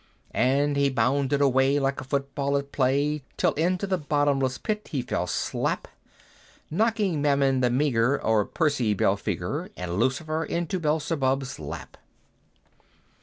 [0.33, 4.87] And he bounded away like a foot ball at play, Till into the bottomless pit
[4.89, 5.87] he fell slap,
[6.71, 11.97] Knocking Mammon the meagre o'er pursy Belphegor, And Lucifer into Beëlzebub's lap.